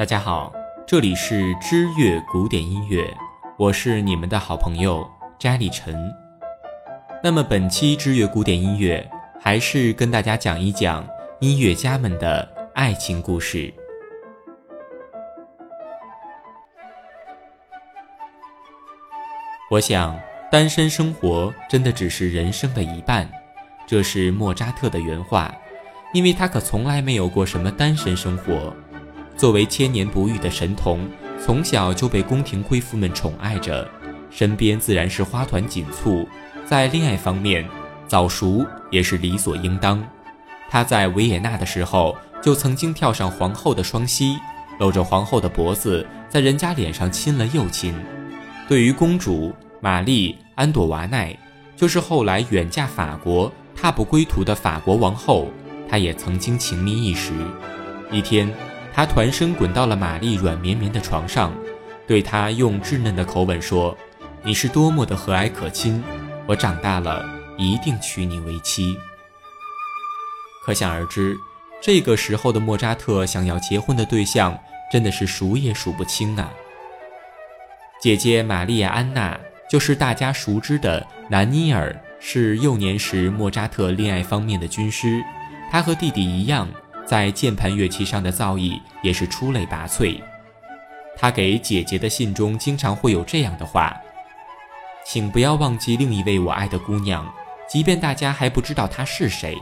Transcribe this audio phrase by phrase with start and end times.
[0.00, 0.50] 大家好，
[0.86, 3.14] 这里是知乐古典音乐，
[3.58, 5.06] 我是你们的好朋友
[5.38, 5.94] 扎里晨。
[7.22, 9.06] 那么本期知乐古典音乐
[9.38, 11.06] 还是跟大家讲一讲
[11.40, 13.70] 音乐家们的爱情故事。
[19.70, 20.18] 我想，
[20.50, 23.30] 单身生活真的只是人生的一半，
[23.86, 25.54] 这是莫扎特的原话，
[26.14, 28.74] 因为他可从来没有过什么单身生活。
[29.36, 31.08] 作为千年不遇的神童，
[31.42, 33.88] 从小就被宫廷贵妇们宠爱着，
[34.30, 36.28] 身边自然是花团锦簇。
[36.66, 37.66] 在恋爱方面，
[38.06, 40.06] 早熟也是理所应当。
[40.68, 44.36] 他在维也纳的时候，就曾经跳上皇后的双膝，
[44.78, 47.94] 搂着皇后的脖子，在人家脸上亲了又亲。
[48.68, 51.36] 对于公主玛丽·安朵瓦奈，
[51.74, 55.48] 就是后来远嫁法国、踏不归途的法国王后，
[55.88, 57.32] 他也曾经情迷一时。
[58.12, 58.48] 一天。
[59.00, 61.54] 他团身滚到了玛丽软绵绵的床上，
[62.06, 63.96] 对她用稚嫩的口吻说
[64.44, 66.04] ：“你是多么的和蔼可亲，
[66.46, 67.24] 我长大了
[67.56, 68.98] 一定娶你为妻。”
[70.62, 71.34] 可想而知，
[71.80, 74.58] 这个时候的莫扎特想要结婚的对象
[74.92, 76.52] 真的是数也数不清啊。
[78.02, 85.22] 姐姐玛丽亚·安娜就是大家熟知的南尼尔，是幼年时莫扎特恋爱方面的军师，
[85.70, 86.68] 他和弟弟一样。
[87.10, 90.20] 在键盘乐器上的造诣也是出类拔萃。
[91.16, 93.92] 他给姐姐的信中经常会有这样的话
[95.04, 97.28] ：“请不要忘记另一位我爱的姑娘，
[97.68, 99.58] 即便大家还不知道她是谁。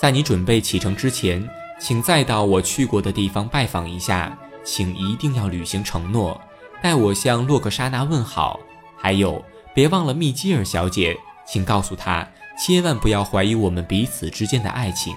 [0.00, 6.40] 在你准备启程之前，请再到我去过的地方拜访一下，请一定要履行承诺，
[6.82, 8.58] 代我向洛克莎娜问好。
[8.96, 9.40] 还有，
[9.72, 15.14] 别忘了密基尔小姐，请告诉她，千万不要怀疑我们彼此之间的爱情。”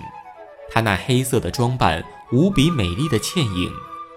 [0.70, 3.72] 她那黑色的装扮，无比美丽的倩影，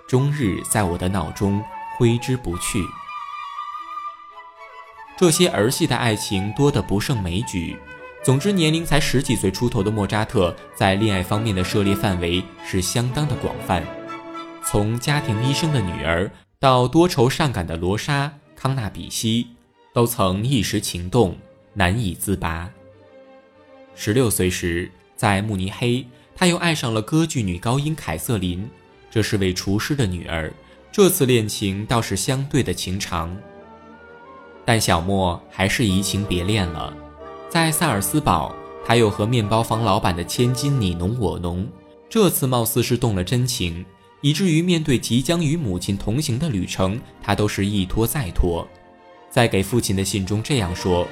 [0.06, 1.62] 终日在我的脑中
[1.96, 2.84] 挥之不去。
[5.16, 7.76] 这些儿戏的爱情多得不胜枚举。
[8.24, 13.84] 总之，年龄才十几岁出头的莫扎特，在恋爱方面的涉猎范围是相当的广泛，
[14.64, 19.48] 从家庭医生的女儿到多愁善感的罗莎·康纳比西，
[19.94, 21.36] 都曾一时情动，
[21.74, 22.68] 难以自拔。
[23.94, 26.04] 十六岁时，在慕尼黑。
[26.38, 28.64] 他又爱上了歌剧女高音凯瑟琳，
[29.10, 30.52] 这是位厨师的女儿。
[30.92, 33.36] 这次恋情倒是相对的情长，
[34.64, 36.96] 但小莫还是移情别恋了。
[37.50, 38.54] 在萨尔斯堡，
[38.86, 41.68] 他又和面包房老板的千金你侬我侬，
[42.08, 43.84] 这次貌似是动了真情，
[44.20, 48.64] 以至于面对即将与母亲同行的旅程，他都是一拖再拖。
[49.28, 51.04] 在给父亲的信中这样说：“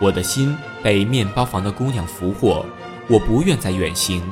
[0.00, 2.64] 我的心被面包房的姑娘俘获，
[3.06, 4.22] 我不愿再远行。”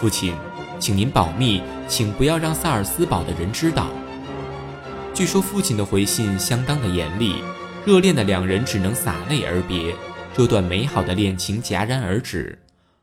[0.00, 0.34] 父亲，
[0.78, 3.88] 请您保密，请不要让萨尔斯堡的人知道。
[5.12, 7.34] 据说父亲的回信相当的严厉，
[7.84, 9.94] 热恋的两人只能洒泪而别，
[10.34, 12.58] 这段美好的恋情戛然而止。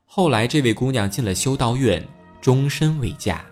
[0.07, 2.03] 后来，这位姑娘进了修道院，
[2.41, 3.45] 终身未嫁。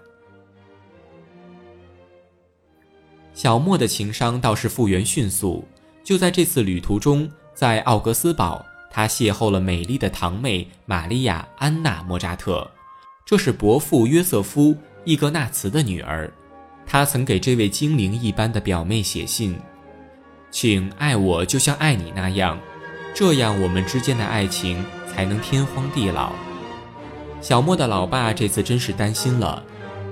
[3.36, 5.68] 小莫的情商倒是复原迅速，
[6.04, 12.68] 就在这次旅途中，在奥格斯堡，他邂逅了美丽的堂妹玛利亚·安娜·莫扎特。
[13.26, 16.32] 这是伯父约瑟夫·伊格纳茨的女儿，
[16.86, 19.58] 他曾给这位精灵一般的表妹写信，
[20.52, 22.60] 请爱我就像爱你那样，
[23.16, 26.34] 这样我们之间的爱情才能天荒地老。
[27.42, 29.64] 小莫的老爸这次真是担心了，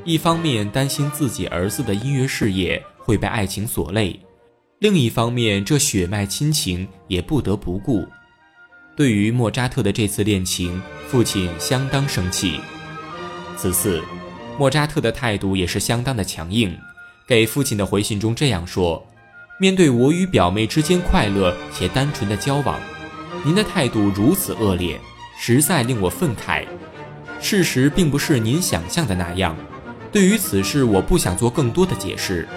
[0.04, 4.20] 一方面担心自己儿子的音乐事业会被爱情所累，
[4.80, 8.08] 另一方面这血脉亲情也不得不顾。
[8.98, 12.60] 对于莫扎特的这次恋情，父亲相当生气。
[13.58, 14.02] 此次，
[14.58, 16.78] 莫扎特的态度也是相当的强硬，
[17.26, 19.06] 给父亲的回信中这样说
[19.60, 22.80] ：“面对我与表妹之间快乐且单纯的交往，
[23.44, 25.00] 您的态度如此恶劣，
[25.38, 26.66] 实在令我愤慨。
[27.40, 29.56] 事实并不是您想象的那样。
[30.12, 32.48] 对于此事，我不想做更多的解释。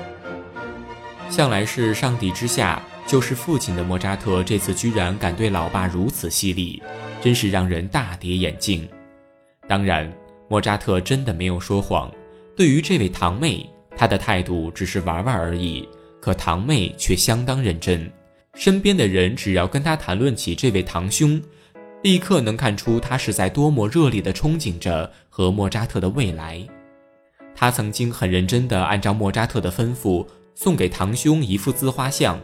[1.30, 6.82] 向来是上帝之下就是父亲的莫扎特，这次居然敢对老爸如此犀利，
[7.22, 8.88] 真是让人大跌眼镜。
[9.68, 10.12] 当然。”
[10.48, 12.10] 莫扎特真的没有说谎，
[12.56, 15.88] 对于这位堂妹，他的态度只是玩玩而已。
[16.20, 18.10] 可堂妹却相当认真，
[18.54, 21.40] 身边的人只要跟他谈论起这位堂兄，
[22.02, 26.60] 立刻能看出他是在多么热烈地憧憬着和莫扎特的未来。
[27.54, 32.40] 他曾经很认真地按照莫扎特的吩咐送给堂兄一幅自画像，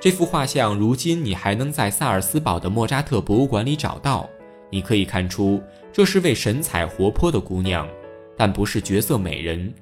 [0.00, 4.28] 这幅画像如今你还能在萨尔斯堡的莫扎特博物馆里找到。
[4.70, 5.62] 你可以看出，
[5.92, 7.88] 这是位神采活泼的姑娘，
[8.36, 9.72] 但不是绝色美人。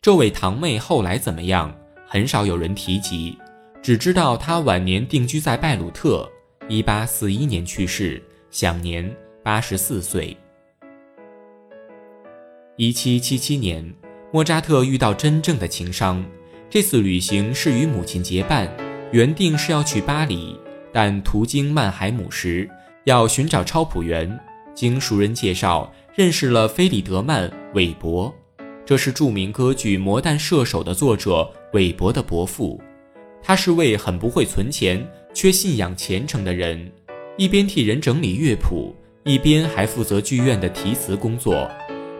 [0.00, 1.74] 这位堂妹后来怎么样，
[2.06, 3.36] 很少有人提及，
[3.82, 6.30] 只知道她晚年定居在拜鲁特
[6.68, 9.14] ，1841年去世，享年
[9.44, 10.36] 84岁。
[12.78, 13.94] 1777年，
[14.32, 16.24] 莫扎特遇到真正的情伤。
[16.68, 18.70] 这次旅行是与母亲结伴，
[19.12, 20.58] 原定是要去巴黎，
[20.92, 22.68] 但途经曼海姆时，
[23.04, 24.38] 要寻找超谱员。
[24.76, 28.32] 经熟人介绍，认识了菲里德曼·韦伯，
[28.84, 32.78] 这是著名歌剧《魔弹射手》的作者韦伯的伯父。
[33.42, 35.02] 他是位很不会存钱
[35.32, 36.92] 却信仰虔诚的人，
[37.38, 38.94] 一边替人整理乐谱，
[39.24, 41.66] 一边还负责剧院的题词工作。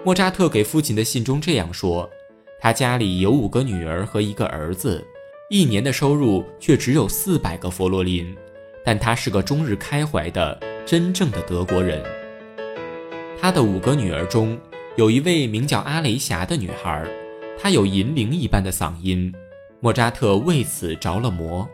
[0.02, 2.08] 莫扎特给父亲的信中这样说。
[2.58, 5.06] 他家里有五个女儿和一个儿子，
[5.50, 8.34] 一年的收入却只有四百个佛罗林。
[8.82, 12.02] 但他是个终日开怀的真正的德国人。
[13.40, 14.58] 他的五个女儿中
[14.96, 17.06] 有一位名叫阿雷霞的女孩，
[17.58, 19.32] 她有银铃一般的嗓音，
[19.80, 21.68] 莫扎特为此着了魔。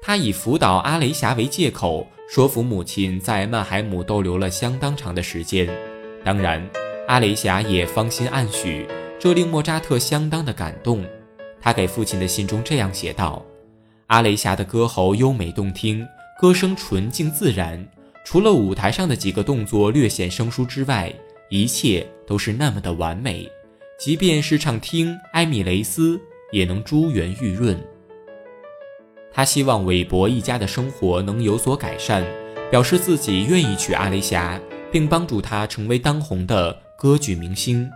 [0.00, 5.68] 他以辅导阿雷霞为借口，说服母亲在曼海姆逗留了相当长的时间。
[6.24, 6.68] 当然，
[7.06, 8.86] 阿雷霞也芳心暗许。
[9.20, 11.04] 这令莫扎特相当的感动，
[11.60, 13.40] 他给父亲的信中这样写道
[14.08, 16.04] ：“阿雷霞的歌喉优美动听，
[16.40, 17.86] 歌声纯净自然，
[18.24, 21.12] 除了舞台上的几个动作略显生疏之外，
[21.48, 23.50] 一切都是那么的完美。
[23.98, 26.20] 即便是唱听埃米雷斯，
[26.50, 27.78] 也能珠圆玉润。”
[29.32, 32.24] 他希望韦伯一家的生活能有所改善，
[32.70, 34.60] 表示自己愿意娶阿雷霞，
[34.90, 37.88] 并帮助他成为当红的歌剧明星。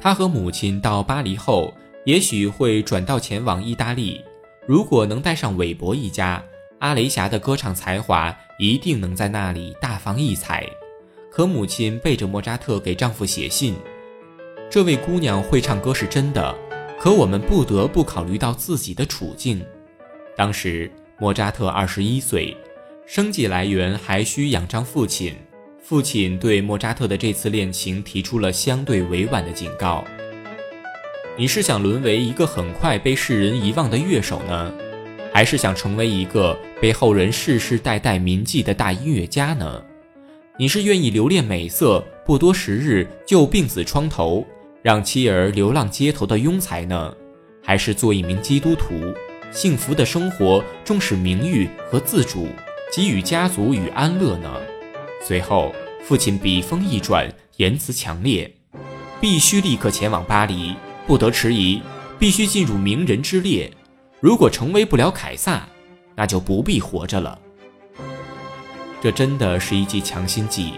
[0.00, 1.72] 他和母亲到巴黎后，
[2.04, 4.20] 也许会转道前往意大利。
[4.66, 6.42] 如果能带上韦伯一家，
[6.78, 10.66] 阿雷霞的歌唱才华一定能在那里大放异彩。
[11.30, 13.74] 可母亲背着莫扎特给丈夫写信
[14.70, 16.54] ：“这位姑娘会唱歌是真的，
[16.98, 19.64] 可我们不得不考虑到自己的处境。”
[20.36, 22.56] 当时莫扎特二十一岁，
[23.06, 25.34] 生计来源还需仰仗父亲。
[25.82, 30.04] 父亲对莫扎特的这次恋情提出了相对委婉的警告
[31.38, 34.74] ：“你是想沦为一个很快被世人遗忘的乐手呢，
[35.36, 39.84] 还是想成为一个被后人世世代代铭记的大音乐家呢？
[40.56, 44.46] 你是愿意留恋美色，不多时日就病死窗头，
[44.80, 47.14] 让妻儿流浪街头的庸才呢，
[47.62, 48.94] 还是做一名基督徒，
[49.52, 52.48] 幸福的生活，重视名誉和自主，
[52.90, 54.50] 给予家族与安乐呢？”
[55.22, 55.70] 随后，
[56.02, 58.50] 父亲笔锋一转，言辞强烈
[59.20, 60.74] ：“必须立刻前往巴黎，
[61.06, 61.82] 不得迟疑，
[62.18, 63.70] 必须进入名人之列。
[64.26, 65.68] 如果成为不了凯撒，
[66.16, 67.38] 那就不必活着了。”
[69.00, 70.72] 这真的是一剂强心剂。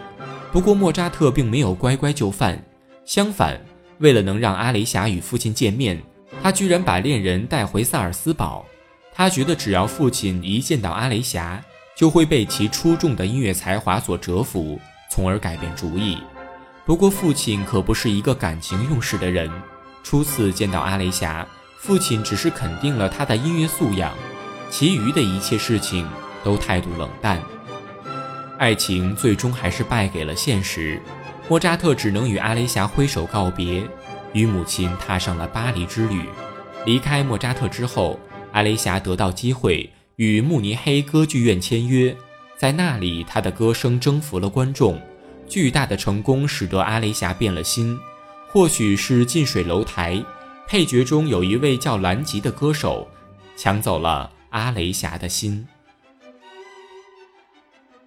[0.53, 2.63] 不过，莫扎特并没有乖乖就范，
[3.07, 3.59] 相反，
[4.01, 5.99] 为了能让阿雷霞与父亲见面，
[6.43, 8.67] 他居然把恋人带回萨尔斯堡。
[9.15, 11.59] 他觉得，只要父亲一见到阿雷霞，
[11.97, 14.79] 就会被其出众的音乐才华所折服，
[15.11, 16.19] 从而改变主意。
[16.85, 19.51] 不过，父亲可不是一个感情用事的人。
[20.03, 21.49] 初次见到阿雷霞，
[21.79, 24.13] 父亲只是肯定了他的音乐素养，
[24.69, 26.07] 其余的一切事情
[26.43, 27.41] 都态度冷淡。
[28.59, 31.01] 爱情最终还是败给了现实，
[31.49, 33.83] 莫扎特只能与阿雷霞挥手告别，
[34.33, 36.25] 与母亲踏上了巴黎之旅。
[36.85, 38.19] 离开莫扎特之后，
[38.53, 39.89] 阿雷霞得到机会。
[40.17, 42.15] 与慕尼黑歌剧院签约，
[42.57, 45.01] 在那里，他的歌声征服了观众。
[45.47, 47.97] 巨大的成功使得阿雷霞变了心。
[48.49, 50.21] 或许是近水楼台，
[50.71, 53.09] 配角中有一位叫兰吉的歌手，
[53.57, 55.67] 抢走了阿雷霞的心。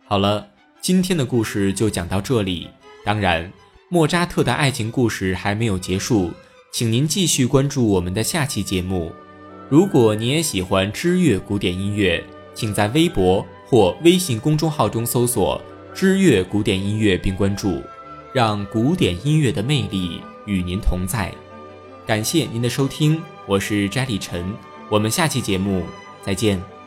[0.06, 0.48] 好了，
[0.80, 2.68] 今天的故事就讲到这里。
[3.04, 3.52] 当然，
[3.90, 6.32] 莫扎特的爱情故事还没有结束，
[6.72, 9.12] 请您继续关注我们的下期节目。
[9.68, 15.60] 如果你也喜欢知乐古典音乐，请在微博或微信公众号中搜索
[15.96, 17.82] “知乐古典音乐”并关注，
[18.32, 21.34] 让古典音乐的魅力与您同在。
[22.06, 24.54] 感谢您的收听，我是摘李晨，
[24.90, 25.86] 我们下期节目
[26.24, 26.81] 再见。